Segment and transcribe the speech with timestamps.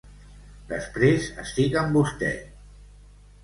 [0.71, 2.35] Després estic amb vostè.